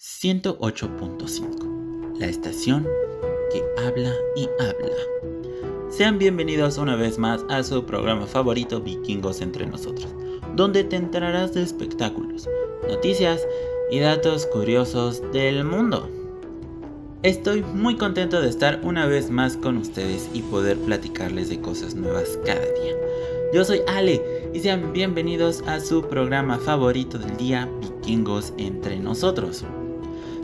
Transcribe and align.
108.5, 0.00 2.18
la 2.18 2.26
estación 2.26 2.84
que 3.52 3.62
habla 3.80 4.12
y 4.34 4.48
habla. 4.58 4.96
Sean 5.88 6.18
bienvenidos 6.18 6.78
una 6.78 6.96
vez 6.96 7.16
más 7.16 7.44
a 7.48 7.62
su 7.62 7.86
programa 7.86 8.26
favorito 8.26 8.80
Vikingos 8.80 9.40
entre 9.40 9.66
nosotros, 9.66 10.12
donde 10.56 10.82
te 10.82 10.96
enterarás 10.96 11.54
de 11.54 11.62
espectáculos, 11.62 12.48
noticias 12.88 13.46
y 13.90 14.00
datos 14.00 14.46
curiosos 14.46 15.22
del 15.32 15.62
mundo. 15.62 16.10
Estoy 17.22 17.62
muy 17.62 17.96
contento 17.96 18.42
de 18.42 18.48
estar 18.48 18.80
una 18.82 19.06
vez 19.06 19.30
más 19.30 19.56
con 19.56 19.76
ustedes 19.76 20.28
y 20.34 20.42
poder 20.42 20.76
platicarles 20.78 21.48
de 21.48 21.60
cosas 21.60 21.94
nuevas 21.94 22.36
cada 22.44 22.60
día. 22.60 22.96
Yo 23.54 23.64
soy 23.64 23.82
Ale 23.86 24.50
y 24.52 24.58
sean 24.58 24.92
bienvenidos 24.92 25.62
a 25.68 25.78
su 25.78 26.02
programa 26.02 26.58
favorito 26.58 27.16
del 27.16 27.36
día, 27.36 27.70
Vikingos 27.80 28.52
entre 28.58 28.98
nosotros. 28.98 29.64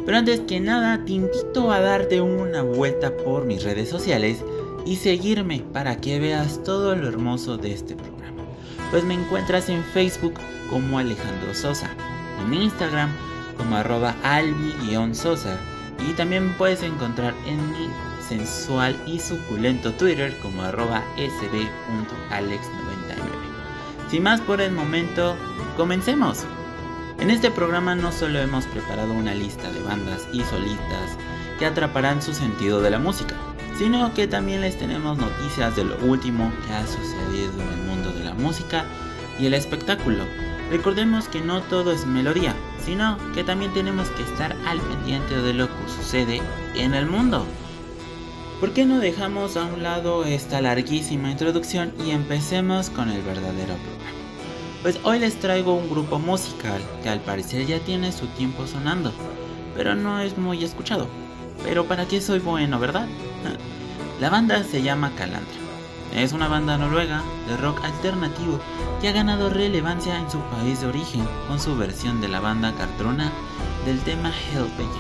Pero 0.05 0.19
antes 0.19 0.41
que 0.41 0.61
nada, 0.61 1.05
te 1.05 1.13
invito 1.13 1.71
a 1.71 1.81
darte 1.81 2.21
una 2.21 2.63
vuelta 2.63 3.17
por 3.17 3.45
mis 3.45 3.63
redes 3.63 3.89
sociales 3.89 4.39
y 4.85 4.97
seguirme 4.97 5.63
para 5.73 6.01
que 6.01 6.19
veas 6.19 6.63
todo 6.65 6.97
lo 6.97 7.09
hermoso 7.09 7.57
de 7.57 7.73
este 7.73 7.95
programa. 7.95 8.43
Pues 8.91 9.05
me 9.05 9.15
encuentras 9.15 9.69
en 9.69 9.85
Facebook 9.85 10.35
como 10.69 10.99
Alejandro 10.99 11.55
Sosa, 11.55 11.91
en 12.45 12.55
Instagram 12.55 13.11
como 13.57 13.77
arroba 13.77 14.17
albi-sosa 14.23 15.59
y 16.09 16.13
también 16.15 16.55
puedes 16.57 16.83
encontrar 16.83 17.35
en 17.47 17.73
mi 17.73 17.89
sensual 18.27 18.97
y 19.07 19.19
suculento 19.19 19.93
Twitter 19.93 20.35
como 20.41 20.63
arroba 20.63 21.03
sb.alex99. 21.17 22.61
Sin 24.11 24.23
más 24.23 24.41
por 24.41 24.61
el 24.61 24.73
momento, 24.73 25.37
comencemos. 25.77 26.47
En 27.21 27.29
este 27.29 27.51
programa 27.51 27.95
no 27.95 28.13
solo 28.13 28.39
hemos 28.39 28.65
preparado 28.65 29.13
una 29.13 29.35
lista 29.35 29.71
de 29.71 29.83
bandas 29.83 30.27
y 30.33 30.43
solistas 30.43 31.19
que 31.59 31.67
atraparán 31.67 32.23
su 32.23 32.33
sentido 32.33 32.81
de 32.81 32.89
la 32.89 32.99
música, 32.99 33.35
sino 33.77 34.15
que 34.15 34.27
también 34.27 34.63
les 34.63 34.79
tenemos 34.79 35.19
noticias 35.19 35.77
de 35.77 35.85
lo 35.85 35.99
último 35.99 36.51
que 36.67 36.73
ha 36.73 36.87
sucedido 36.87 37.53
en 37.61 37.69
el 37.69 37.87
mundo 37.87 38.11
de 38.13 38.25
la 38.25 38.33
música 38.33 38.87
y 39.39 39.45
el 39.45 39.53
espectáculo. 39.53 40.25
Recordemos 40.71 41.29
que 41.29 41.43
no 41.43 41.61
todo 41.61 41.93
es 41.93 42.07
melodía, 42.07 42.55
sino 42.87 43.19
que 43.35 43.45
también 43.45 43.75
tenemos 43.75 44.09
que 44.09 44.23
estar 44.23 44.57
al 44.67 44.81
pendiente 44.81 45.43
de 45.43 45.53
lo 45.53 45.67
que 45.67 45.93
sucede 45.95 46.41
en 46.75 46.95
el 46.95 47.05
mundo. 47.05 47.45
¿Por 48.61 48.73
qué 48.73 48.87
no 48.87 48.99
dejamos 48.99 49.59
a 49.59 49.67
un 49.67 49.83
lado 49.83 50.25
esta 50.25 50.63
larguísima 50.63 51.31
introducción 51.31 51.93
y 52.03 52.13
empecemos 52.13 52.89
con 52.89 53.11
el 53.11 53.21
verdadero 53.21 53.75
programa? 53.75 54.20
Pues 54.83 54.99
hoy 55.03 55.19
les 55.19 55.39
traigo 55.39 55.75
un 55.75 55.91
grupo 55.91 56.19
musical 56.19 56.81
que 57.03 57.11
al 57.11 57.21
parecer 57.21 57.67
ya 57.67 57.79
tiene 57.81 58.13
su 58.13 58.27
tiempo 58.29 58.67
sonando, 58.67 59.13
pero 59.77 59.95
no 59.95 60.21
es 60.21 60.39
muy 60.39 60.65
escuchado. 60.65 61.07
Pero 61.63 61.85
para 61.85 62.09
qué 62.09 62.23
soy 62.23 62.39
bueno, 62.39 62.79
¿verdad? 62.79 63.07
La 64.21 64.31
banda 64.31 64.65
se 64.65 64.81
llama 64.81 65.13
Calandra. 65.19 65.53
Es 66.17 66.33
una 66.33 66.49
banda 66.49 66.79
noruega 66.79 67.23
de 67.47 67.59
rock 67.59 67.85
alternativo 67.85 68.59
que 69.03 69.09
ha 69.09 69.13
ganado 69.13 69.51
relevancia 69.51 70.19
en 70.19 70.31
su 70.31 70.39
país 70.45 70.81
de 70.81 70.87
origen 70.87 71.29
con 71.47 71.61
su 71.61 71.77
versión 71.77 72.23
de 72.23 72.29
la 72.29 72.41
banda 72.41 72.75
cartrona 72.75 73.31
del 73.85 74.01
tema 74.01 74.33
Hellbent. 74.33 74.95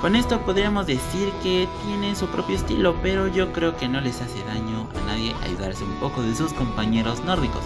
Con 0.00 0.16
esto 0.16 0.40
podríamos 0.40 0.86
decir 0.86 1.30
que 1.42 1.68
tiene 1.84 2.16
su 2.16 2.28
propio 2.28 2.56
estilo, 2.56 2.96
pero 3.02 3.28
yo 3.28 3.52
creo 3.52 3.76
que 3.76 3.88
no 3.88 4.00
les 4.00 4.22
hace 4.22 4.42
daño 4.44 4.88
a 4.98 5.06
nadie 5.06 5.34
ayudarse 5.44 5.84
un 5.84 5.96
poco 6.00 6.22
de 6.22 6.34
sus 6.34 6.54
compañeros 6.54 7.22
nórdicos 7.24 7.62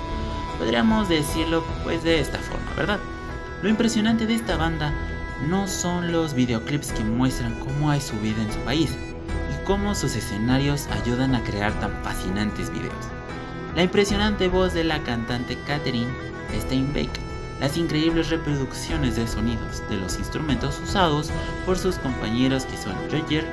Podríamos 0.60 1.08
decirlo 1.08 1.64
pues 1.84 2.04
de 2.04 2.20
esta 2.20 2.38
forma, 2.38 2.70
¿verdad? 2.76 3.00
Lo 3.62 3.70
impresionante 3.70 4.26
de 4.26 4.34
esta 4.34 4.58
banda 4.58 4.92
no 5.48 5.66
son 5.66 6.12
los 6.12 6.34
videoclips 6.34 6.92
que 6.92 7.02
muestran 7.02 7.58
cómo 7.60 7.90
hay 7.90 8.00
su 8.02 8.14
vida 8.20 8.42
en 8.42 8.52
su 8.52 8.58
país 8.60 8.90
y 8.90 9.64
cómo 9.64 9.94
sus 9.94 10.14
escenarios 10.16 10.86
ayudan 10.88 11.34
a 11.34 11.42
crear 11.42 11.72
tan 11.80 11.92
fascinantes 12.04 12.70
videos. 12.70 12.92
La 13.74 13.84
impresionante 13.84 14.48
voz 14.48 14.74
de 14.74 14.84
la 14.84 15.02
cantante 15.02 15.56
Catherine 15.66 16.12
Steinbeck, 16.54 17.10
las 17.58 17.78
increíbles 17.78 18.28
reproducciones 18.28 19.16
de 19.16 19.26
sonidos 19.26 19.82
de 19.88 19.96
los 19.96 20.18
instrumentos 20.18 20.78
usados 20.84 21.30
por 21.64 21.78
sus 21.78 21.96
compañeros 21.96 22.66
que 22.66 22.76
son 22.76 22.94
Roger, 23.10 23.46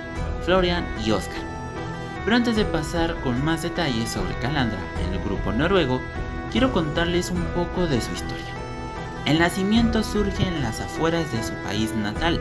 Florian 0.43 0.85
y 1.05 1.11
Oscar. 1.11 1.41
Pero 2.25 2.35
antes 2.35 2.57
de 2.57 2.65
pasar 2.65 3.15
con 3.21 3.45
más 3.45 3.63
detalles 3.63 4.09
sobre 4.09 4.37
Calandra, 4.39 4.79
el 5.09 5.19
grupo 5.23 5.53
noruego, 5.53 6.01
quiero 6.51 6.71
contarles 6.71 7.31
un 7.31 7.43
poco 7.55 7.87
de 7.87 8.01
su 8.01 8.11
historia. 8.13 8.45
El 9.25 9.39
nacimiento 9.39 10.03
surge 10.03 10.47
en 10.47 10.61
las 10.61 10.79
afueras 10.79 11.31
de 11.31 11.43
su 11.43 11.53
país 11.63 11.93
natal, 11.93 12.39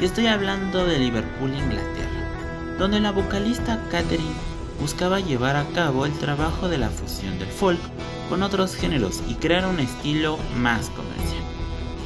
y 0.00 0.04
estoy 0.04 0.28
hablando 0.28 0.86
de 0.86 0.98
Liverpool, 0.98 1.52
Inglaterra, 1.52 2.76
donde 2.78 3.00
la 3.00 3.10
vocalista 3.10 3.78
Catherine 3.90 4.34
buscaba 4.80 5.20
llevar 5.20 5.56
a 5.56 5.66
cabo 5.74 6.06
el 6.06 6.12
trabajo 6.12 6.68
de 6.68 6.78
la 6.78 6.88
fusión 6.88 7.38
del 7.38 7.48
folk 7.48 7.80
con 8.28 8.42
otros 8.42 8.74
géneros 8.74 9.22
y 9.28 9.34
crear 9.34 9.66
un 9.66 9.80
estilo 9.80 10.38
más 10.56 10.88
comercial. 10.90 11.42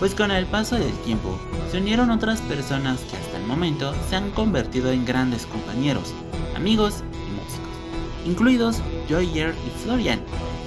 Pues 0.01 0.15
con 0.15 0.33
el 0.33 0.47
paso 0.47 0.77
del 0.77 0.93
tiempo 1.05 1.39
se 1.71 1.79
unieron 1.79 2.11
otras 2.11 2.41
personas 2.41 3.01
que 3.03 3.17
hasta 3.17 3.37
el 3.37 3.45
momento 3.45 3.95
se 4.09 4.17
han 4.17 4.31
convertido 4.33 4.91
en 4.91 5.05
grandes 5.05 5.47
compañeros, 5.47 6.13
amigos 6.57 7.05
y 7.13 7.31
músicos, 7.31 8.27
incluidos 8.27 8.83
Joyer 9.09 9.55
y 9.67 9.83
Florian, 9.85 10.21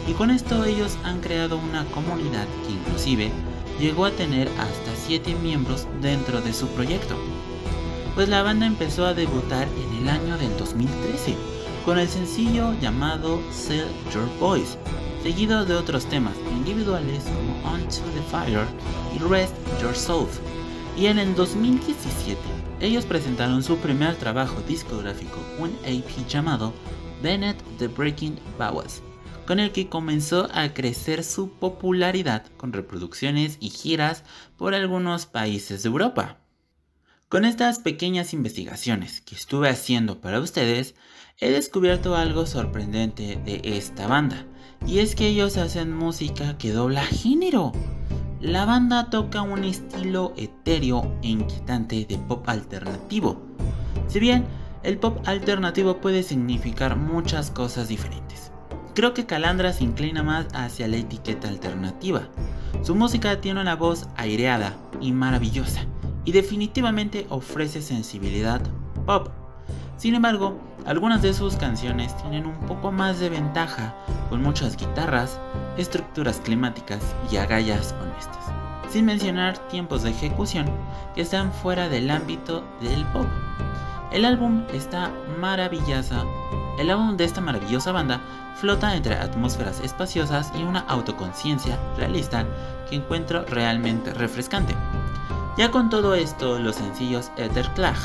y 0.08 0.14
con 0.14 0.32
esto 0.32 0.64
ellos 0.64 0.98
han 1.04 1.20
creado 1.20 1.58
una 1.58 1.86
comunidad 1.86 2.48
que 2.66 2.74
inclusive 2.74 3.32
llegó 3.80 4.06
a 4.06 4.12
tener 4.12 4.48
hasta 4.58 4.96
7 4.96 5.36
miembros 5.36 5.86
dentro 6.02 6.42
de 6.42 6.54
su 6.54 6.68
proyecto. 6.70 7.16
Pues 8.16 8.30
la 8.30 8.42
banda 8.42 8.66
empezó 8.66 9.06
a 9.06 9.14
debutar 9.14 9.68
en 9.68 10.02
el 10.02 10.10
año 10.10 10.38
del 10.38 10.58
2013 10.58 11.36
con 11.86 12.00
el 12.00 12.08
sencillo 12.08 12.74
llamado 12.82 13.40
Sell 13.52 13.88
Your 14.14 14.28
Voice, 14.40 14.78
seguido 15.22 15.66
de 15.66 15.76
otros 15.76 16.06
temas 16.06 16.34
individuales 16.52 17.24
como 17.26 17.74
Onto 17.74 18.02
the 18.14 18.22
Fire 18.32 18.66
y 19.16 19.20
Rest 19.20 19.54
Your 19.82 19.96
Soul. 19.96 20.28
Y 20.98 21.06
en 21.06 21.20
el 21.20 21.36
2017 21.36 22.38
ellos 22.80 23.06
presentaron 23.06 23.62
su 23.62 23.78
primer 23.78 24.16
trabajo 24.16 24.62
discográfico, 24.68 25.40
un 25.60 25.70
AP 25.84 26.28
llamado 26.28 26.74
Bennett 27.22 27.58
the 27.78 27.88
Breaking 27.88 28.40
Bowels, 28.58 29.02
con 29.48 29.60
el 29.60 29.72
que 29.72 29.88
comenzó 29.88 30.50
a 30.54 30.74
crecer 30.74 31.24
su 31.24 31.50
popularidad 31.50 32.46
con 32.58 32.74
reproducciones 32.74 33.58
y 33.62 33.70
giras 33.70 34.24
por 34.58 34.76
algunos 34.76 35.26
países 35.26 35.82
de 35.82 35.90
Europa. 35.90 36.38
Con 37.30 37.46
estas 37.46 37.80
pequeñas 37.80 38.34
investigaciones 38.34 39.22
que 39.22 39.36
estuve 39.36 39.70
haciendo 39.70 40.20
para 40.20 40.42
ustedes, 40.42 40.96
he 41.40 41.50
descubierto 41.50 42.16
algo 42.16 42.46
sorprendente 42.46 43.38
de 43.38 43.62
esta 43.64 44.06
banda, 44.08 44.46
y 44.86 45.00
es 45.00 45.16
que 45.16 45.28
ellos 45.28 45.56
hacen 45.58 45.96
música 45.96 46.58
que 46.58 46.72
dobla 46.72 47.06
género. 47.06 47.72
La 48.42 48.66
banda 48.66 49.10
toca 49.10 49.42
un 49.42 49.64
estilo 49.64 50.34
etéreo 50.36 51.18
e 51.24 51.30
inquietante 51.30 52.06
de 52.06 52.18
pop 52.18 52.48
alternativo. 52.50 53.42
Si 54.08 54.20
bien 54.20 54.46
el 54.84 54.98
pop 54.98 55.20
alternativo 55.26 56.02
puede 56.02 56.24
significar 56.24 56.98
muchas 56.98 57.50
cosas 57.50 57.88
diferentes. 57.88 58.52
Creo 58.98 59.14
que 59.14 59.28
Calandra 59.28 59.74
se 59.74 59.84
inclina 59.84 60.24
más 60.24 60.48
hacia 60.56 60.88
la 60.88 60.98
etiqueta 60.98 61.48
alternativa. 61.48 62.24
Su 62.82 62.96
música 62.96 63.40
tiene 63.40 63.62
una 63.62 63.76
voz 63.76 64.08
aireada 64.16 64.76
y 65.00 65.12
maravillosa, 65.12 65.82
y 66.26 66.32
definitivamente 66.32 67.28
ofrece 67.30 67.84
sensibilidad 67.84 68.60
pop. 69.06 69.30
Sin 69.98 70.16
embargo, 70.16 70.58
algunas 70.88 71.22
de 71.22 71.36
sus 71.36 71.58
canciones 71.58 72.18
tienen 72.18 72.48
un 72.48 72.58
poco 72.62 72.92
más 72.92 73.20
de 73.20 73.30
ventaja, 73.30 73.94
con 74.32 74.42
muchas 74.42 74.76
guitarras, 74.76 75.40
estructuras 75.78 76.42
climáticas 76.44 77.04
y 77.32 77.38
agallas 77.38 77.94
honestas, 78.02 78.52
sin 78.90 79.06
mencionar 79.06 79.60
tiempos 79.68 80.02
de 80.02 80.10
ejecución 80.10 80.66
que 81.14 81.22
están 81.22 81.54
fuera 81.54 81.88
del 81.88 82.10
ámbito 82.10 82.64
del 82.82 83.06
pop. 83.14 83.28
El 84.12 84.26
álbum 84.26 84.64
está 84.74 85.12
maravillosa 85.40 86.24
el 86.78 86.92
álbum 86.92 87.18
de 87.18 87.26
esta 87.26 87.42
maravillosa 87.42 87.92
banda 87.92 88.22
flota 88.56 88.96
entre 88.96 89.16
atmósferas 89.16 89.80
espaciosas 89.80 90.52
y 90.56 90.64
una 90.64 90.82
autoconciencia 90.82 91.78
realista 91.98 92.46
que 92.88 92.96
encuentro 92.96 93.44
realmente 93.46 94.14
refrescante. 94.14 94.76
Ya 95.58 95.72
con 95.72 95.90
todo 95.90 96.14
esto, 96.14 96.60
los 96.60 96.76
sencillos 96.76 97.32
Etherclag 97.36 97.98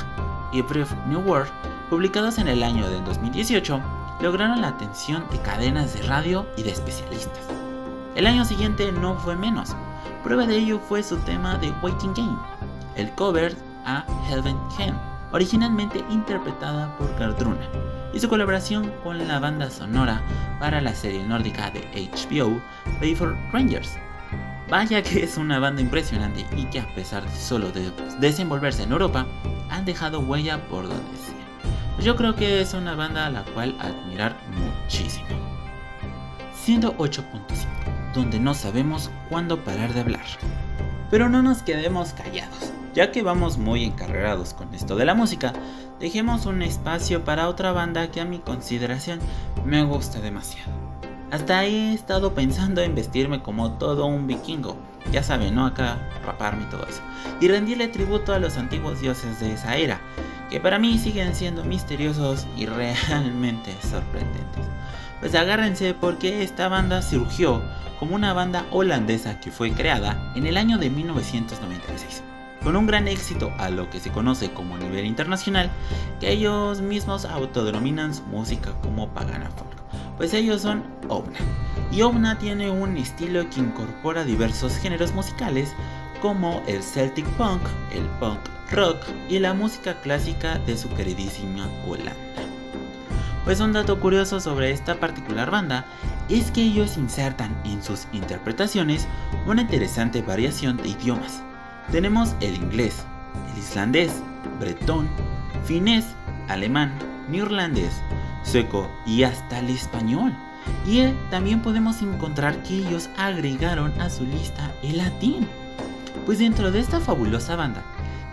y 0.52 0.62
Brief 0.62 0.90
New 1.06 1.20
World, 1.20 1.50
publicados 1.90 2.38
en 2.38 2.48
el 2.48 2.62
año 2.62 2.88
de 2.88 3.00
2018, 3.02 3.81
lograron 4.20 4.62
la 4.62 4.69
atención 4.69 5.25
de 5.31 5.38
cadenas 5.40 5.93
de 5.93 6.02
radio 6.02 6.46
y 6.56 6.62
de 6.62 6.70
especialistas. 6.70 7.44
El 8.14 8.26
año 8.26 8.44
siguiente 8.44 8.90
no 8.90 9.16
fue 9.16 9.37
menos. 9.37 9.76
Prueba 10.22 10.46
de 10.46 10.56
ello 10.56 10.81
fue 10.88 11.02
su 11.02 11.16
tema 11.19 11.58
de 11.58 11.70
Waiting 11.82 12.14
Game, 12.14 12.38
el 12.96 13.10
cover 13.14 13.55
a 13.84 14.05
Heaven 14.28 14.56
Hen, 14.78 15.11
originalmente 15.32 16.05
interpretada 16.11 16.96
por 16.99 17.14
Gardruna 17.19 17.69
y 18.12 18.20
su 18.20 18.29
colaboración 18.29 18.93
con 19.02 19.26
la 19.26 19.38
banda 19.38 19.70
sonora 19.70 20.23
para 20.61 20.81
la 20.81 20.94
serie 20.94 21.25
nórdica 21.25 21.70
de 21.70 21.81
HBO, 22.11 22.61
for 23.17 23.37
Rangers. 23.52 23.96
Vaya 24.69 25.02
que 25.02 25.25
es 25.25 25.37
una 25.37 25.58
banda 25.58 25.82
impresionante 25.82 26.46
y 26.56 26.64
que 26.67 26.81
a 26.81 26.94
pesar 26.94 27.25
de 27.25 27.37
solo 27.37 27.70
de 27.73 27.90
desenvolverse 28.20 28.84
en 28.84 28.93
Europa, 28.93 29.26
han 29.70 29.84
dejado 29.84 30.20
huella 30.20 30.67
por 30.69 30.88
donde 30.88 31.17
sea. 31.17 32.02
Yo 32.02 32.17
creo 32.17 32.34
que 32.34 32.61
es 32.61 32.75
una 32.75 32.94
banda 32.94 33.26
a 33.26 33.31
la 33.31 33.44
cual 33.44 33.76
admirar 33.81 34.37
muchísimo. 34.55 35.26
Siendo 36.55 36.96
8.5, 36.96 37.25
donde 38.14 38.38
no 38.38 38.55
sabemos 38.55 39.11
cuándo 39.29 39.58
parar 39.58 39.93
de 39.93 40.00
hablar. 40.00 40.25
Pero 41.11 41.29
no 41.29 41.43
nos 41.43 41.62
quedemos 41.62 42.12
callados, 42.14 42.73
ya 42.94 43.10
que 43.10 43.22
vamos 43.22 43.58
muy 43.58 43.84
encarrerados 43.84 44.54
con 44.54 44.74
esto 44.74 44.96
de 44.96 45.04
la 45.04 45.14
música, 45.14 45.52
dejemos 45.98 46.46
un 46.46 46.62
espacio 46.62 47.24
para 47.24 47.48
otra 47.48 47.72
banda 47.72 48.10
que 48.10 48.20
a 48.20 48.24
mi 48.24 48.38
consideración 48.38 49.20
me 49.64 49.84
gusta 49.84 50.20
demasiado. 50.20 50.72
Hasta 51.30 51.64
he 51.64 51.94
estado 51.94 52.34
pensando 52.34 52.82
en 52.82 52.94
vestirme 52.94 53.42
como 53.42 53.72
todo 53.78 54.04
un 54.04 54.26
vikingo. 54.26 54.76
Ya 55.10 55.22
saben, 55.22 55.54
¿no? 55.54 55.64
Acá 55.64 55.96
raparme 56.26 56.64
y 56.64 56.66
todo 56.66 56.86
eso. 56.86 57.00
Y 57.40 57.48
rendirle 57.48 57.88
tributo 57.88 58.34
a 58.34 58.38
los 58.38 58.58
antiguos 58.58 59.00
dioses 59.00 59.40
de 59.40 59.54
esa 59.54 59.76
era, 59.76 59.98
que 60.50 60.60
para 60.60 60.78
mí 60.78 60.98
siguen 60.98 61.34
siendo 61.34 61.64
misteriosos 61.64 62.46
y 62.56 62.66
realmente 62.66 63.72
sorprendentes. 63.80 64.66
Pues 65.20 65.34
agárrense 65.34 65.94
porque 65.94 66.42
esta 66.42 66.68
banda 66.68 67.00
surgió 67.00 67.62
como 67.98 68.14
una 68.14 68.34
banda 68.34 68.66
holandesa 68.70 69.40
que 69.40 69.50
fue 69.50 69.72
creada 69.72 70.32
en 70.34 70.46
el 70.46 70.58
año 70.58 70.76
de 70.76 70.90
1996 70.90 72.22
con 72.64 72.76
un 72.76 72.86
gran 72.86 73.08
éxito 73.08 73.52
a 73.58 73.70
lo 73.70 73.90
que 73.90 74.00
se 74.00 74.10
conoce 74.10 74.52
como 74.52 74.78
nivel 74.78 75.04
internacional, 75.04 75.70
que 76.20 76.30
ellos 76.30 76.80
mismos 76.80 77.24
autodenominan 77.24 78.14
su 78.14 78.22
música 78.24 78.72
como 78.82 79.08
pagana 79.08 79.50
folk 79.50 79.82
pues 80.16 80.34
ellos 80.34 80.62
son 80.62 80.84
Ovna. 81.08 81.38
Y 81.90 82.02
Ovna 82.02 82.38
tiene 82.38 82.70
un 82.70 82.96
estilo 82.96 83.48
que 83.50 83.60
incorpora 83.60 84.24
diversos 84.24 84.76
géneros 84.76 85.12
musicales 85.12 85.74
como 86.20 86.62
el 86.66 86.82
Celtic 86.82 87.26
Punk, 87.30 87.60
el 87.92 88.04
punk 88.20 88.38
rock 88.70 88.98
y 89.28 89.40
la 89.40 89.52
música 89.52 90.00
clásica 90.00 90.58
de 90.60 90.76
su 90.76 90.88
queridísima 90.90 91.68
Holanda. 91.86 92.14
Pues 93.44 93.58
un 93.58 93.72
dato 93.72 93.98
curioso 93.98 94.38
sobre 94.38 94.70
esta 94.70 94.94
particular 95.00 95.50
banda 95.50 95.84
es 96.28 96.52
que 96.52 96.62
ellos 96.62 96.96
insertan 96.96 97.60
en 97.64 97.82
sus 97.82 98.06
interpretaciones 98.12 99.08
una 99.46 99.62
interesante 99.62 100.22
variación 100.22 100.76
de 100.76 100.90
idiomas. 100.90 101.42
Tenemos 101.90 102.34
el 102.40 102.55
inglés, 102.55 103.05
el 103.52 103.58
islandés, 103.58 104.23
bretón, 104.58 105.08
finés, 105.64 106.05
alemán, 106.49 106.93
neerlandés, 107.29 107.93
sueco 108.44 108.90
y 109.06 109.25
hasta 109.25 109.58
el 109.58 109.70
español. 109.70 110.32
Y 110.87 111.00
eh, 111.00 111.14
también 111.31 111.61
podemos 111.61 112.02
encontrar 112.02 112.62
que 112.62 112.76
ellos 112.76 113.11
agregaron 113.17 113.99
a 114.00 114.11
su 114.11 114.25
lista 114.25 114.70
el 114.82 114.99
latín. 114.99 115.46
Pues 116.25 116.38
dentro 116.38 116.70
de 116.70 116.81
esta 116.81 117.00
fabulosa 117.00 117.56
banda, 117.56 117.82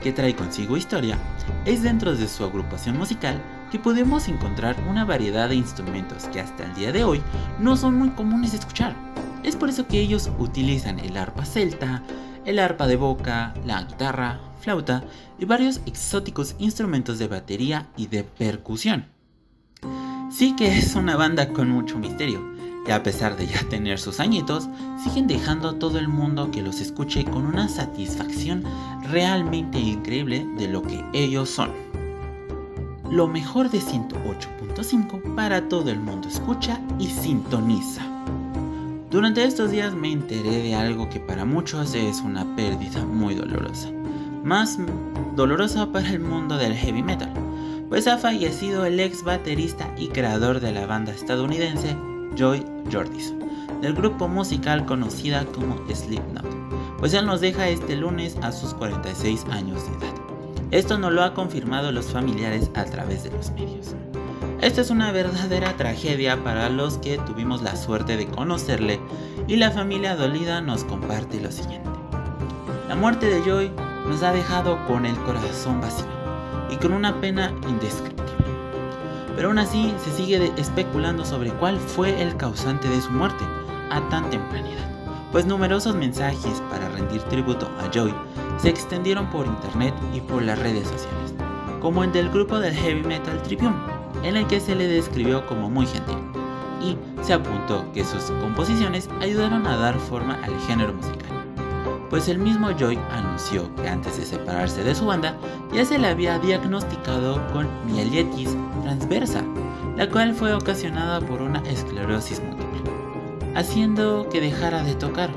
que 0.01 0.13
trae 0.13 0.36
consigo 0.36 0.78
historia, 0.78 1.18
es 1.66 1.84
dentro 1.84 2.16
de 2.16 2.28
su 2.28 2.44
agrupación 2.44 2.98
musical 2.98 3.42
que 3.72 3.80
podemos 3.80 4.28
encontrar 4.28 4.75
una 4.90 5.06
variedad 5.06 5.50
de 5.50 5.56
instrumentos 5.56 6.25
que 6.25 6.40
hasta 6.40 6.66
el 6.66 6.74
día 6.74 6.92
de 6.92 7.04
hoy 7.04 7.22
no 7.60 7.78
son 7.78 7.96
muy 7.96 8.10
comunes 8.10 8.51
de 8.51 8.60
escuchar. 8.60 8.96
Es 9.44 9.56
por 9.56 9.69
eso 9.69 9.88
que 9.88 10.00
ellos 10.00 10.30
utilizan 10.38 11.00
el 11.00 11.18
arpa 11.18 11.46
celta, 11.46 12.04
el 12.50 12.57
arpa 12.57 12.88
de 12.88 12.96
boca, 12.96 13.54
la 13.63 13.84
guitarra, 13.84 14.40
flauta 14.60 15.04
y 15.38 15.46
varios 15.46 15.81
exóticos 15.86 16.56
instrumentos 16.57 17.19
de 17.19 17.28
batería 17.28 17.90
y 17.96 18.07
de 18.07 18.24
percusión. 18.24 19.06
Sí 20.31 20.56
que 20.56 20.75
es 20.75 20.96
una 20.96 21.16
banda 21.16 21.50
con 21.50 21.69
mucho 21.69 22.00
misterio, 22.00 22.44
y 22.88 22.92
a 22.92 23.04
pesar 23.04 23.38
de 23.38 23.46
ya 23.46 23.60
tener 23.69 24.00
sus 24.00 24.19
añitos, 24.19 24.68
siguen 25.04 25.28
dejando 25.28 25.69
a 25.69 25.78
todo 25.78 26.00
el 26.00 26.07
mundo 26.07 26.50
que 26.50 26.63
los 26.63 26.81
escuche 26.81 27.24
con 27.24 27.46
una 27.46 27.69
satisfacción 27.69 28.63
realmente 29.04 29.78
increíble 29.78 30.48
de 30.57 30.68
lo 30.69 30.81
que 30.81 31.06
ellos 31.13 31.51
son. 31.51 31.72
Lo 33.12 33.28
mejor 33.28 33.69
de 33.69 33.80
108.5 33.80 35.36
para 35.36 35.69
todo 35.69 35.92
el 35.92 36.00
mundo 36.00 36.28
escucha 36.28 36.81
y 36.98 37.07
sintoniza. 37.07 38.19
Durante 39.09 39.44
estos 39.44 39.71
días 39.71 39.94
me 39.94 40.11
enteré 40.11 40.61
de 40.61 40.75
algo 40.75 41.09
que 41.09 41.19
para 41.19 41.45
muchos 41.45 41.95
es 41.95 42.21
una 42.21 42.56
pérdida 42.56 43.03
muy 43.06 43.35
dolorosa, 43.35 43.89
más 44.44 44.77
dolorosa 45.35 45.91
para 45.91 46.09
el 46.09 46.19
mundo 46.19 46.57
del 46.57 46.75
heavy 46.75 47.03
metal 47.03 47.33
pues 47.89 48.07
ha 48.07 48.19
fallecido 48.19 48.85
el 48.85 49.00
ex 49.00 49.23
baterista 49.23 49.91
y 49.97 50.09
creador 50.09 50.59
de 50.59 50.71
la 50.71 50.85
banda 50.85 51.11
estadounidense 51.11 51.97
Joy 52.35 52.63
Jordison, 52.91 53.39
del 53.81 53.95
grupo 53.95 54.27
musical 54.27 54.85
conocida 54.85 55.44
como 55.45 55.75
Slipknot, 55.91 56.45
pues 57.00 57.15
él 57.15 57.25
nos 57.25 57.41
deja 57.41 57.67
este 57.67 57.95
lunes 57.95 58.38
a 58.44 58.51
sus 58.51 58.75
46 58.75 59.45
años 59.51 59.83
de 59.89 60.05
edad. 60.05 60.15
Esto 60.69 61.00
nos 61.00 61.12
lo 61.12 61.23
ha 61.23 61.33
confirmado 61.33 61.91
los 61.91 62.05
familiares 62.05 62.69
a 62.75 62.85
través 62.85 63.23
de 63.23 63.31
los 63.31 63.50
medios. 63.51 63.95
Esta 64.61 64.81
es 64.81 64.89
una 64.89 65.13
verdadera 65.13 65.77
tragedia 65.77 66.44
para 66.44 66.69
los 66.69 66.97
que 66.97 67.17
tuvimos 67.19 67.61
la 67.61 67.77
suerte 67.77 68.17
de 68.17 68.27
conocerle 68.27 69.00
y 69.47 69.56
la 69.56 69.71
familia 69.71 70.17
dolida 70.17 70.59
nos 70.59 70.83
comparte 70.83 71.39
lo 71.39 71.50
siguiente. 71.50 71.89
La 72.89 72.95
muerte 72.95 73.27
de 73.27 73.41
Joy 73.41 73.71
nos 74.06 74.21
ha 74.21 74.33
dejado 74.33 74.85
con 74.85 75.06
el 75.06 75.15
corazón 75.19 75.79
vacío 75.79 76.06
y 76.69 76.75
con 76.75 76.91
una 76.91 77.21
pena 77.21 77.53
indescriptible. 77.69 78.33
Pero 79.33 79.47
aún 79.47 79.59
así 79.59 79.94
se 80.03 80.11
sigue 80.11 80.51
especulando 80.57 81.23
sobre 81.23 81.51
cuál 81.51 81.79
fue 81.79 82.21
el 82.21 82.35
causante 82.35 82.89
de 82.89 83.00
su 83.00 83.12
muerte 83.12 83.45
a 83.89 84.01
tan 84.09 84.29
tempranidad, 84.29 84.89
pues 85.31 85.45
numerosos 85.45 85.95
mensajes 85.95 86.62
para 86.69 86.89
rendir 86.89 87.21
tributo 87.23 87.71
a 87.79 87.89
Joy 87.91 88.13
se 88.57 88.67
extendieron 88.67 89.29
por 89.29 89.47
internet 89.47 89.94
y 90.13 90.19
por 90.19 90.44
las 90.44 90.59
redes 90.59 90.85
sociales, 90.85 91.33
como 91.79 92.03
el 92.03 92.12
del 92.12 92.29
grupo 92.29 92.59
del 92.59 92.75
heavy 92.75 93.03
metal 93.03 93.41
Tribune, 93.44 93.88
en 94.24 94.38
el 94.38 94.48
que 94.48 94.60
se 94.60 94.75
le 94.75 94.88
describió 94.88 95.45
como 95.48 95.69
muy 95.69 95.86
gentil, 95.86 96.18
y 96.81 96.98
se 97.24 97.33
apuntó 97.33 97.92
que 97.94 98.06
sus 98.06 98.24
composiciones 98.42 99.10
ayudaron 99.21 99.68
a 99.68 99.77
dar 99.77 100.00
forma 100.00 100.39
al 100.44 100.57
género 100.62 100.94
musical 100.94 101.30
pues 102.10 102.27
el 102.27 102.39
mismo 102.39 102.71
Joy 102.71 102.98
anunció 103.12 103.74
que 103.75 103.88
antes 103.88 104.18
de 104.18 104.25
separarse 104.25 104.83
de 104.83 104.95
su 104.95 105.06
banda 105.06 105.38
ya 105.71 105.86
se 105.86 106.00
le 106.00 106.07
había 106.07 106.39
diagnosticado 106.39 107.39
con 107.54 107.68
mielitis 107.86 108.56
transversa, 108.83 109.44
la 109.95 110.10
cual 110.10 110.33
fue 110.33 110.54
ocasionada 110.54 111.22
por 111.22 111.42
una 111.42 111.60
esclerosis 111.69 112.42
múltiple, 112.42 112.92
haciendo 113.56 114.27
que 114.30 114.42
dejara 114.42 114.83
de 114.83 114.95
tocar, 114.95 115.30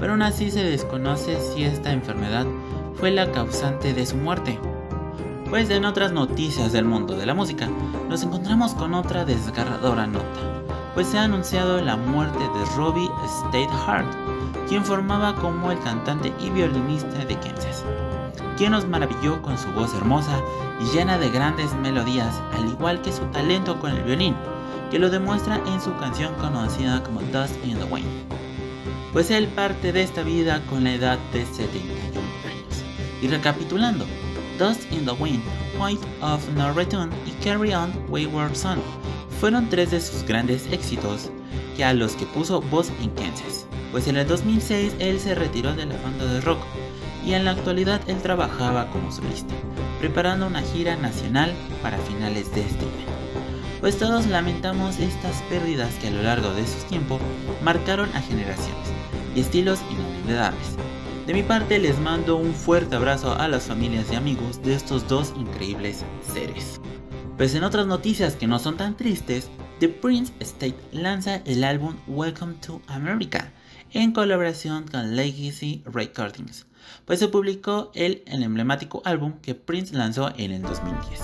pero 0.00 0.12
aún 0.12 0.22
así 0.22 0.50
se 0.50 0.64
desconoce 0.64 1.38
si 1.40 1.64
esta 1.64 1.92
enfermedad 1.92 2.46
fue 2.94 3.10
la 3.10 3.30
causante 3.30 3.92
de 3.92 4.06
su 4.06 4.16
muerte. 4.16 4.58
Pues 5.50 5.70
en 5.70 5.84
otras 5.84 6.12
noticias 6.12 6.72
del 6.72 6.84
mundo 6.84 7.16
de 7.16 7.24
la 7.24 7.32
música, 7.32 7.68
nos 8.08 8.22
encontramos 8.24 8.74
con 8.74 8.94
otra 8.94 9.24
desgarradora 9.24 10.06
nota, 10.06 10.26
pues 10.94 11.06
se 11.06 11.18
ha 11.18 11.22
anunciado 11.22 11.80
la 11.80 11.96
muerte 11.96 12.38
de 12.38 12.76
Robbie 12.76 13.08
State 13.44 13.68
Hart, 13.86 14.06
quien 14.68 14.84
formaba 14.84 15.36
como 15.36 15.70
el 15.70 15.78
cantante 15.78 16.32
y 16.40 16.50
violinista 16.50 17.24
de 17.24 17.38
Kansas, 17.38 17.84
quien 18.56 18.72
nos 18.72 18.88
maravilló 18.88 19.40
con 19.40 19.56
su 19.56 19.70
voz 19.70 19.94
hermosa 19.94 20.40
y 20.80 20.96
llena 20.96 21.16
de 21.16 21.30
grandes 21.30 21.72
melodías, 21.74 22.34
al 22.52 22.68
igual 22.68 23.00
que 23.00 23.12
su 23.12 23.22
talento 23.26 23.78
con 23.78 23.92
el 23.92 24.02
violín, 24.02 24.34
que 24.90 24.98
lo 24.98 25.10
demuestra 25.10 25.60
en 25.68 25.80
su 25.80 25.96
canción 25.96 26.34
conocida 26.34 27.04
como 27.04 27.20
Dust 27.20 27.54
in 27.64 27.78
the 27.78 27.84
Wind. 27.84 28.06
Pues 29.12 29.30
él 29.30 29.46
parte 29.46 29.92
de 29.92 30.02
esta 30.02 30.22
vida 30.22 30.60
con 30.68 30.82
la 30.82 30.92
edad 30.92 31.18
de 31.32 31.46
71 31.46 32.20
años. 32.44 32.84
Y 33.22 33.28
recapitulando, 33.28 34.04
Dust 34.58 34.90
in 34.92 35.04
the 35.04 35.12
Wind, 35.12 35.42
Point 35.78 36.00
of 36.22 36.46
No 36.56 36.72
Return 36.72 37.10
y 37.26 37.30
Carry 37.44 37.74
On 37.74 37.92
Wayward 38.08 38.54
Son 38.54 38.78
fueron 39.40 39.68
tres 39.68 39.90
de 39.90 40.00
sus 40.00 40.22
grandes 40.22 40.66
éxitos 40.72 41.30
que 41.76 41.84
a 41.84 41.92
los 41.92 42.12
que 42.12 42.26
puso 42.26 42.60
voz 42.62 42.90
en 43.02 43.10
Kansas 43.10 43.66
pues 43.92 44.08
en 44.08 44.16
el 44.16 44.26
2006 44.26 44.96
él 44.98 45.18
se 45.20 45.34
retiró 45.34 45.74
de 45.74 45.86
la 45.86 45.96
banda 46.02 46.26
de 46.26 46.40
rock 46.40 46.58
y 47.24 47.34
en 47.34 47.44
la 47.44 47.52
actualidad 47.52 48.00
él 48.08 48.18
trabajaba 48.20 48.90
como 48.90 49.10
solista, 49.10 49.54
preparando 49.98 50.46
una 50.46 50.62
gira 50.62 50.96
nacional 50.96 51.52
para 51.82 51.98
finales 51.98 52.54
de 52.54 52.60
este 52.60 52.84
año. 52.84 53.16
Pues 53.80 53.98
todos 53.98 54.26
lamentamos 54.26 54.98
estas 54.98 55.42
pérdidas 55.48 55.94
que 55.94 56.08
a 56.08 56.10
lo 56.10 56.22
largo 56.22 56.52
de 56.52 56.66
su 56.66 56.84
tiempo 56.88 57.18
marcaron 57.62 58.08
a 58.14 58.20
generaciones 58.20 58.88
y 59.34 59.40
estilos 59.40 59.80
inolvidables. 59.90 60.76
De 61.26 61.34
mi 61.34 61.42
parte 61.42 61.80
les 61.80 61.98
mando 61.98 62.36
un 62.36 62.54
fuerte 62.54 62.94
abrazo 62.94 63.32
a 63.36 63.48
las 63.48 63.64
familias 63.64 64.06
y 64.12 64.14
amigos 64.14 64.62
de 64.62 64.74
estos 64.74 65.08
dos 65.08 65.34
increíbles 65.36 66.04
seres. 66.32 66.80
Pues 67.36 67.56
en 67.56 67.64
otras 67.64 67.88
noticias 67.88 68.36
que 68.36 68.46
no 68.46 68.60
son 68.60 68.76
tan 68.76 68.96
tristes, 68.96 69.50
The 69.80 69.88
Prince 69.88 70.32
State 70.38 70.78
lanza 70.92 71.42
el 71.44 71.64
álbum 71.64 71.96
Welcome 72.06 72.54
to 72.64 72.80
America, 72.86 73.52
en 73.92 74.12
colaboración 74.12 74.86
con 74.86 75.16
Legacy 75.16 75.82
Recordings, 75.84 76.66
pues 77.06 77.18
se 77.18 77.26
publicó 77.26 77.90
el, 77.94 78.22
emblemático 78.26 79.02
álbum 79.04 79.40
que 79.42 79.56
Prince 79.56 79.96
lanzó 79.96 80.32
en 80.36 80.52
el 80.52 80.62
2010 80.62 81.22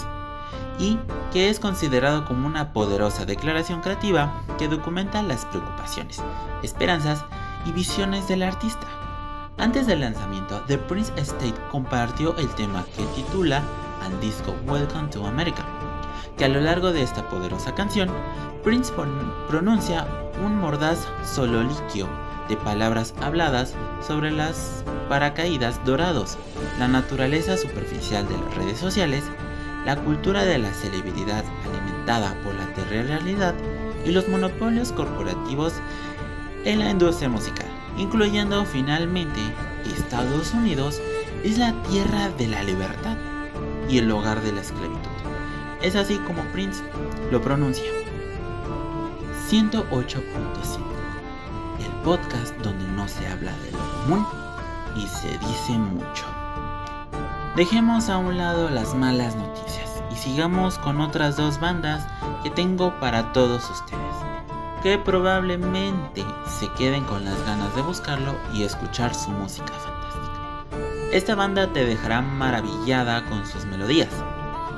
y 0.81 0.99
que 1.33 1.49
es 1.49 1.61
considerado 1.61 2.25
como 2.25 2.49
una 2.49 2.73
poderosa 2.73 3.25
declaración 3.25 3.81
creativa 3.83 4.43
que 4.59 4.67
documenta 4.67 5.23
las 5.23 5.45
preocupaciones, 5.47 6.21
esperanzas 6.65 7.25
y 7.67 7.71
visiones 7.71 8.27
del 8.27 8.43
artista. 8.43 9.02
Antes 9.59 9.87
del 9.87 10.01
lanzamiento, 10.01 10.63
The 10.67 10.79
Prince 10.79 11.13
Estate 11.17 11.55
compartió 11.71 12.37
el 12.37 12.49
tema 12.55 12.85
que 12.97 13.05
titula 13.15 13.63
al 14.03 14.19
disco 14.21 14.57
Welcome 14.67 15.09
to 15.11 15.27
America, 15.27 15.65
que 16.37 16.47
a 16.47 16.49
lo 16.49 16.61
largo 16.61 16.93
de 16.93 17.03
esta 17.03 17.29
poderosa 17.29 17.75
canción, 17.75 18.11
Prince 18.65 18.93
pronuncia 19.49 20.07
un 20.45 20.57
mordaz 20.57 21.07
sololiquio 21.25 22.09
de 22.49 22.57
palabras 22.57 23.15
habladas 23.21 23.75
sobre 24.07 24.31
las 24.31 24.85
paracaídas 25.09 25.85
dorados, 25.85 26.39
la 26.79 26.89
naturaleza 26.89 27.57
superficial 27.57 28.27
de 28.29 28.39
las 28.39 28.55
redes 28.57 28.79
sociales, 28.79 29.25
la 29.85 29.97
cultura 29.97 30.45
de 30.45 30.59
la 30.59 30.73
celebridad 30.73 31.45
alimentada 31.67 32.35
por 32.43 32.55
la 32.55 32.67
terrenalidad 32.75 33.55
y 34.05 34.11
los 34.11 34.29
monopolios 34.29 34.93
corporativos 34.93 35.75
en 36.65 36.79
la 36.81 36.91
industria 36.91 37.29
musical, 37.29 37.67
incluyendo 37.97 38.65
finalmente 38.65 39.41
Estados 40.13 40.53
Unidos 40.53 41.01
es 41.43 41.59
la 41.59 41.73
tierra 41.85 42.29
de 42.31 42.49
la 42.49 42.63
libertad 42.63 43.17
y 43.89 43.99
el 43.99 44.11
hogar 44.11 44.43
de 44.43 44.53
la 44.53 44.61
esclavitud. 44.61 44.99
Es 45.81 45.97
así 45.97 46.19
como 46.19 46.43
Prince 46.53 46.83
lo 47.31 47.41
pronuncia. 47.41 47.91
108.5 49.49 50.23
El 51.81 51.91
podcast 52.05 52.57
donde 52.59 52.87
no 52.89 53.09
se 53.09 53.27
habla 53.27 53.53
de 53.59 53.73
lo 53.73 53.79
común 53.79 54.27
y 54.97 55.07
se 55.07 55.39
dice 55.39 55.73
mucho. 55.73 56.27
Dejemos 57.57 58.09
a 58.09 58.19
un 58.19 58.39
lado 58.39 58.71
las 58.71 58.95
malas 58.95 59.35
noticias 59.37 60.03
y 60.11 60.17
sigamos 60.17 60.79
con 60.79 61.01
otras 61.01 61.37
dos 61.37 61.61
bandas 61.61 62.07
que 62.43 62.51
tengo 62.51 62.99
para 63.01 63.33
todos 63.33 63.69
ustedes, 63.69 64.17
que 64.83 64.99
probablemente 64.99 66.25
se 66.59 66.69
queden 66.73 67.05
con 67.05 67.25
las 67.25 67.41
ganas 67.47 67.75
de 67.77 67.83
buscarlo 67.83 68.37
y 68.53 68.65
escuchar 68.65 69.15
su 69.15 69.31
música 69.31 69.73
fantástica. 69.73 70.65
Esta 71.13 71.37
banda 71.37 71.73
te 71.73 71.85
dejará 71.85 72.21
maravillada 72.21 73.25
con 73.27 73.47
sus 73.47 73.65
melodías, 73.65 74.09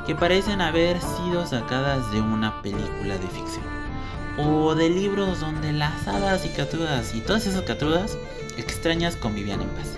que 0.06 0.14
parecen 0.14 0.60
haber 0.60 1.00
sido 1.00 1.46
sacadas 1.46 2.10
de 2.12 2.20
una 2.20 2.60
película 2.60 3.16
de 3.16 3.26
ficción, 3.28 3.64
o 4.36 4.74
de 4.74 4.90
libros 4.90 5.40
donde 5.40 5.72
las 5.72 6.06
hadas 6.06 6.44
y 6.44 6.50
catrudas 6.50 7.14
y 7.14 7.22
todas 7.22 7.46
esas 7.46 7.62
catrudas 7.62 8.18
extrañas 8.58 9.16
convivían 9.16 9.62
en 9.62 9.68
paz. 9.70 9.96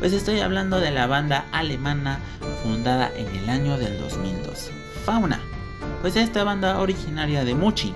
Pues 0.00 0.12
estoy 0.12 0.40
hablando 0.40 0.80
de 0.80 0.90
la 0.90 1.06
banda 1.06 1.44
alemana 1.52 2.18
fundada 2.64 3.08
en 3.14 3.28
el 3.28 3.48
año 3.48 3.78
del 3.78 4.00
2002, 4.00 4.70
Fauna. 5.04 5.40
Pues 6.00 6.16
esta 6.16 6.42
banda 6.42 6.80
originaria 6.80 7.44
de 7.44 7.54
Muchi, 7.54 7.94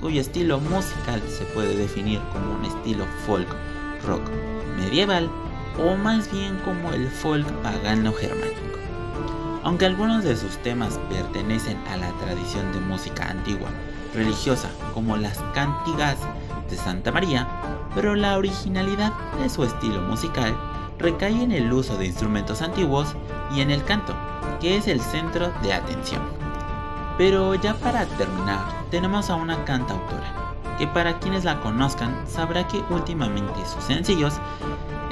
cuyo 0.00 0.20
estilo 0.20 0.60
musical 0.60 1.22
se 1.28 1.44
puede 1.46 1.76
definir 1.76 2.20
como 2.32 2.54
un 2.54 2.64
estilo 2.64 3.04
folk 3.26 3.48
rock 4.06 4.22
medieval 4.76 5.30
o 5.78 5.96
más 5.96 6.30
bien 6.30 6.58
como 6.64 6.92
el 6.92 7.08
folk 7.08 7.46
pagano 7.62 8.12
germánico. 8.12 8.78
Aunque 9.62 9.86
algunos 9.86 10.24
de 10.24 10.36
sus 10.36 10.56
temas 10.58 10.98
pertenecen 11.08 11.76
a 11.88 11.96
la 11.96 12.10
tradición 12.18 12.72
de 12.72 12.80
música 12.80 13.28
antigua 13.28 13.68
religiosa 14.14 14.70
como 14.94 15.16
las 15.16 15.38
cántigas 15.54 16.16
de 16.70 16.76
Santa 16.76 17.12
María, 17.12 17.46
pero 17.94 18.14
la 18.14 18.38
originalidad 18.38 19.12
de 19.40 19.48
su 19.48 19.64
estilo 19.64 20.00
musical 20.02 20.56
recae 20.98 21.42
en 21.42 21.52
el 21.52 21.72
uso 21.72 21.96
de 21.96 22.06
instrumentos 22.06 22.62
antiguos 22.62 23.14
y 23.54 23.60
en 23.60 23.70
el 23.70 23.84
canto, 23.84 24.14
que 24.60 24.76
es 24.76 24.88
el 24.88 25.00
centro 25.00 25.52
de 25.62 25.72
atención. 25.72 26.37
Pero 27.18 27.56
ya 27.56 27.74
para 27.74 28.06
terminar, 28.06 28.60
tenemos 28.92 29.28
a 29.28 29.34
una 29.34 29.64
cantautora, 29.64 30.54
que 30.78 30.86
para 30.86 31.18
quienes 31.18 31.44
la 31.44 31.60
conozcan 31.60 32.16
sabrá 32.28 32.68
que 32.68 32.80
últimamente 32.90 33.66
sus 33.66 33.82
sencillos 33.82 34.34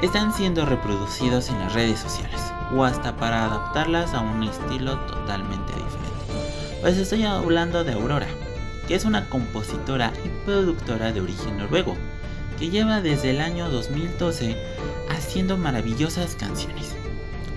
están 0.01 0.31
siendo 0.33 0.65
reproducidos 0.65 1.49
en 1.49 1.59
las 1.59 1.73
redes 1.73 1.99
sociales, 1.99 2.41
o 2.73 2.85
hasta 2.85 3.17
para 3.17 3.45
adaptarlas 3.45 4.13
a 4.13 4.21
un 4.21 4.41
estilo 4.43 4.97
totalmente 4.99 5.73
diferente. 5.73 6.79
Pues 6.79 6.97
estoy 6.97 7.25
hablando 7.25 7.83
de 7.83 7.91
Aurora, 7.91 8.27
que 8.87 8.95
es 8.95 9.03
una 9.03 9.27
compositora 9.27 10.13
y 10.23 10.29
productora 10.45 11.11
de 11.11 11.19
origen 11.19 11.57
noruego, 11.57 11.97
que 12.57 12.69
lleva 12.69 13.01
desde 13.01 13.31
el 13.31 13.41
año 13.41 13.69
2012 13.69 14.55
haciendo 15.09 15.57
maravillosas 15.57 16.35
canciones. 16.35 16.95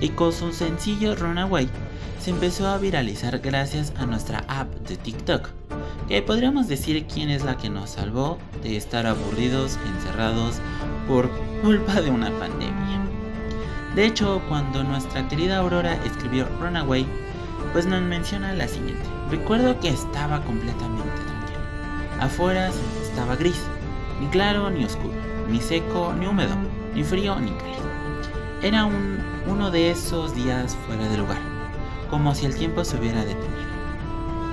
Y 0.00 0.08
con 0.08 0.32
su 0.32 0.52
sencillo 0.52 1.14
Runaway 1.14 1.68
se 2.20 2.30
empezó 2.30 2.68
a 2.68 2.76
viralizar 2.76 3.38
gracias 3.38 3.94
a 3.96 4.04
nuestra 4.04 4.44
app 4.46 4.68
de 4.86 4.98
TikTok, 4.98 5.48
que 6.06 6.20
podríamos 6.20 6.68
decir 6.68 7.06
quién 7.06 7.30
es 7.30 7.44
la 7.44 7.56
que 7.56 7.70
nos 7.70 7.90
salvó 7.90 8.36
de 8.62 8.76
estar 8.76 9.06
aburridos, 9.06 9.78
encerrados 9.96 10.56
por 11.08 11.30
culpa 11.62 12.02
de 12.02 12.10
una 12.10 12.30
pandemia. 12.38 13.00
De 13.94 14.04
hecho, 14.04 14.42
cuando 14.48 14.84
nuestra 14.84 15.28
querida 15.28 15.58
Aurora 15.58 15.94
escribió 16.04 16.46
Runaway, 16.60 17.06
pues 17.72 17.86
nos 17.86 18.02
menciona 18.02 18.52
la 18.52 18.68
siguiente. 18.68 19.02
Recuerdo 19.30 19.80
que 19.80 19.88
estaba 19.88 20.42
completamente 20.42 21.10
tranquilo. 21.26 21.60
Afuera 22.20 22.70
estaba 23.02 23.34
gris, 23.36 23.62
ni 24.20 24.26
claro 24.26 24.68
ni 24.68 24.84
oscuro, 24.84 25.14
ni 25.48 25.60
seco 25.60 26.12
ni 26.18 26.26
húmedo, 26.26 26.54
ni 26.94 27.02
frío 27.02 27.40
ni 27.40 27.50
cálido. 27.52 27.90
Era 28.62 28.84
un, 28.84 29.18
uno 29.46 29.70
de 29.70 29.90
esos 29.90 30.34
días 30.34 30.76
fuera 30.86 31.08
de 31.08 31.16
lugar, 31.16 31.59
como 32.10 32.34
si 32.34 32.44
el 32.44 32.56
tiempo 32.56 32.84
se 32.84 32.98
hubiera 32.98 33.24
detenido, 33.24 33.70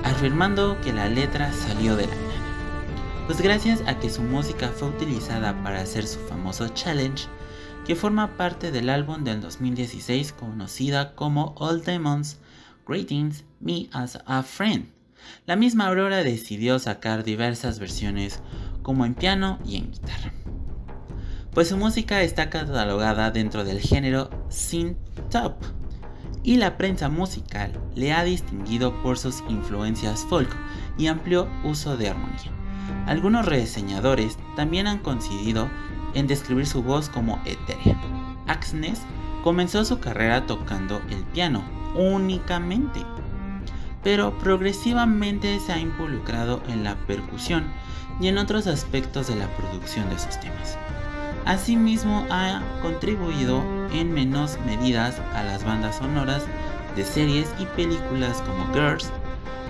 afirmando 0.04 0.80
que 0.80 0.92
la 0.92 1.08
letra 1.08 1.52
salió 1.52 1.96
de 1.96 2.06
la 2.06 2.14
nada. 2.14 3.26
Pues 3.26 3.40
gracias 3.42 3.82
a 3.86 3.98
que 3.98 4.08
su 4.08 4.22
música 4.22 4.68
fue 4.68 4.88
utilizada 4.88 5.60
para 5.62 5.80
hacer 5.80 6.06
su 6.06 6.20
famoso 6.20 6.68
challenge, 6.68 7.26
que 7.84 7.96
forma 7.96 8.36
parte 8.36 8.70
del 8.70 8.88
álbum 8.88 9.24
del 9.24 9.40
2016 9.40 10.32
conocida 10.32 11.14
como 11.14 11.54
All 11.58 11.82
Demons 11.82 12.38
Greetings 12.86 13.44
Me 13.60 13.88
as 13.92 14.18
a 14.24 14.42
Friend. 14.42 14.86
La 15.44 15.56
misma 15.56 15.88
Aurora 15.88 16.22
decidió 16.22 16.78
sacar 16.78 17.24
diversas 17.24 17.78
versiones 17.78 18.40
como 18.82 19.04
en 19.04 19.14
piano 19.14 19.58
y 19.66 19.76
en 19.76 19.90
guitarra. 19.90 20.32
Pues 21.52 21.68
su 21.68 21.76
música 21.76 22.22
está 22.22 22.50
catalogada 22.50 23.30
dentro 23.30 23.64
del 23.64 23.80
género 23.80 24.30
synth 24.48 24.96
top 25.30 25.54
y 26.48 26.56
la 26.56 26.78
prensa 26.78 27.10
musical 27.10 27.78
le 27.94 28.14
ha 28.14 28.24
distinguido 28.24 29.02
por 29.02 29.18
sus 29.18 29.44
influencias 29.50 30.24
folk 30.30 30.48
y 30.96 31.06
amplio 31.08 31.46
uso 31.62 31.98
de 31.98 32.08
armonía. 32.08 32.50
Algunos 33.06 33.44
reseñadores 33.44 34.38
también 34.56 34.86
han 34.86 35.00
coincidido 35.00 35.68
en 36.14 36.26
describir 36.26 36.66
su 36.66 36.82
voz 36.82 37.10
como 37.10 37.38
etérea. 37.44 38.00
Axnes 38.46 39.02
comenzó 39.44 39.84
su 39.84 39.98
carrera 39.98 40.46
tocando 40.46 41.02
el 41.10 41.22
piano 41.34 41.62
únicamente, 41.94 43.02
pero 44.02 44.38
progresivamente 44.38 45.60
se 45.60 45.74
ha 45.74 45.78
involucrado 45.78 46.62
en 46.66 46.82
la 46.82 46.94
percusión 47.06 47.66
y 48.22 48.28
en 48.28 48.38
otros 48.38 48.66
aspectos 48.66 49.28
de 49.28 49.36
la 49.36 49.54
producción 49.54 50.08
de 50.08 50.18
sus 50.18 50.40
temas. 50.40 50.78
Asimismo, 51.44 52.26
ha 52.30 52.60
contribuido 52.82 53.62
en 53.92 54.12
menos 54.12 54.58
medidas 54.66 55.20
a 55.34 55.42
las 55.42 55.64
bandas 55.64 55.96
sonoras 55.96 56.42
de 56.96 57.04
series 57.04 57.48
y 57.58 57.64
películas 57.64 58.42
como 58.42 58.66
Girls, 58.72 59.10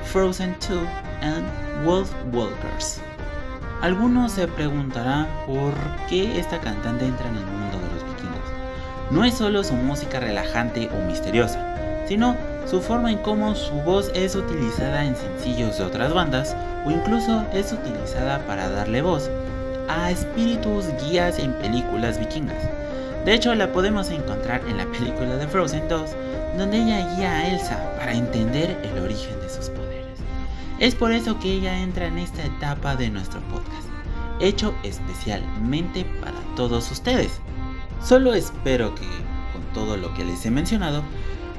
Frozen 0.04 0.56
2 0.68 0.78
y 1.22 1.86
Wolf 1.86 2.10
Walkers. 2.32 3.00
Algunos 3.82 4.32
se 4.32 4.48
preguntarán 4.48 5.28
por 5.46 5.72
qué 6.08 6.40
esta 6.40 6.58
cantante 6.58 7.06
entra 7.06 7.28
en 7.28 7.36
el 7.36 7.46
mundo 7.46 7.78
de 7.78 7.94
los 7.94 8.04
vikingos. 8.04 8.50
No 9.10 9.24
es 9.24 9.34
solo 9.34 9.62
su 9.62 9.74
música 9.74 10.18
relajante 10.18 10.90
o 10.90 11.06
misteriosa, 11.06 11.76
sino 12.08 12.34
su 12.66 12.80
forma 12.80 13.12
en 13.12 13.18
cómo 13.18 13.54
su 13.54 13.74
voz 13.82 14.10
es 14.14 14.34
utilizada 14.34 15.04
en 15.04 15.14
sencillos 15.14 15.78
de 15.78 15.84
otras 15.84 16.12
bandas 16.12 16.56
o 16.84 16.90
incluso 16.90 17.44
es 17.52 17.72
utilizada 17.72 18.40
para 18.46 18.68
darle 18.68 19.00
voz 19.00 19.30
a 19.88 20.10
espíritus 20.10 20.86
guías 21.02 21.38
en 21.38 21.52
películas 21.54 22.18
vikingas. 22.18 22.62
De 23.24 23.34
hecho, 23.34 23.54
la 23.54 23.72
podemos 23.72 24.10
encontrar 24.10 24.62
en 24.68 24.76
la 24.76 24.86
película 24.86 25.36
de 25.36 25.48
Frozen 25.48 25.88
2, 25.88 26.10
donde 26.56 26.78
ella 26.78 27.14
guía 27.16 27.30
a 27.30 27.48
Elsa 27.48 27.94
para 27.98 28.12
entender 28.12 28.80
el 28.84 29.02
origen 29.02 29.40
de 29.40 29.50
sus 29.50 29.68
poderes. 29.70 30.18
Es 30.78 30.94
por 30.94 31.12
eso 31.12 31.38
que 31.38 31.52
ella 31.52 31.78
entra 31.78 32.06
en 32.06 32.18
esta 32.18 32.44
etapa 32.44 32.96
de 32.96 33.10
nuestro 33.10 33.40
podcast, 33.48 33.88
hecho 34.40 34.74
especialmente 34.82 36.04
para 36.20 36.38
todos 36.56 36.90
ustedes. 36.90 37.40
Solo 38.02 38.34
espero 38.34 38.94
que, 38.94 39.06
con 39.52 39.62
todo 39.74 39.96
lo 39.96 40.14
que 40.14 40.24
les 40.24 40.46
he 40.46 40.50
mencionado, 40.50 41.02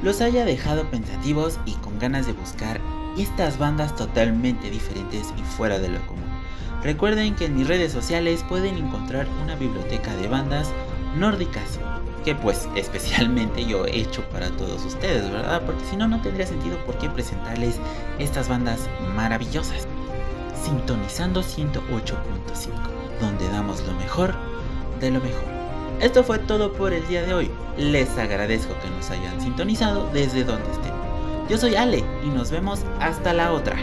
los 0.01 0.21
haya 0.21 0.45
dejado 0.45 0.89
pensativos 0.89 1.59
y 1.65 1.74
con 1.74 2.00
ganas 2.00 2.25
de 2.25 2.33
buscar 2.33 2.79
estas 3.17 3.57
bandas 3.57 3.95
totalmente 3.95 4.69
diferentes 4.69 5.33
y 5.38 5.41
fuera 5.41 5.79
de 5.79 5.89
lo 5.89 6.00
común. 6.07 6.28
Recuerden 6.83 7.36
que 7.36 7.45
en 7.45 7.55
mis 7.55 7.67
redes 7.67 7.91
sociales 7.91 8.45
pueden 8.48 8.77
encontrar 8.77 9.27
una 9.43 9.55
biblioteca 9.55 10.15
de 10.15 10.27
bandas 10.27 10.71
nórdicas 11.17 11.79
que 12.24 12.36
pues 12.36 12.67
especialmente 12.75 13.65
yo 13.65 13.86
he 13.86 14.00
hecho 14.00 14.24
para 14.29 14.50
todos 14.51 14.86
ustedes, 14.86 15.29
¿verdad? 15.31 15.62
Porque 15.65 15.83
si 15.86 15.95
no, 15.95 16.07
no 16.07 16.21
tendría 16.21 16.48
sentido 16.48 16.77
por 16.86 16.98
qué 16.98 17.09
presentarles 17.09 17.75
estas 18.17 18.48
bandas 18.48 18.89
maravillosas. 19.15 19.88
Sintonizando 20.63 21.41
108.5, 21.41 21.79
donde 23.21 23.50
damos 23.50 23.81
lo 23.86 23.93
mejor 23.93 24.36
de 25.00 25.12
lo 25.12 25.19
mejor. 25.19 25.43
Esto 26.01 26.24
fue 26.24 26.39
todo 26.39 26.74
por 26.74 26.93
el 26.93 27.05
día 27.07 27.24
de 27.24 27.33
hoy. 27.33 27.51
Les 27.77 28.09
agradezco 28.17 28.74
que 28.81 28.89
nos 28.89 29.09
hayan 29.09 29.39
sintonizado 29.41 30.09
desde 30.13 30.43
donde 30.43 30.69
estén. 30.71 30.93
Yo 31.50 31.57
soy 31.57 31.75
Ale 31.75 32.03
y 32.24 32.29
nos 32.29 32.51
vemos 32.51 32.81
hasta 33.00 33.33
la 33.33 33.51
otra. 33.51 33.77